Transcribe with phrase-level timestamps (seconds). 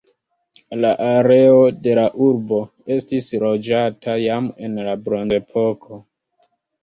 [0.83, 1.57] La areo
[1.87, 2.61] de la urbo
[2.95, 6.01] estis loĝata jam en la bronzepoko.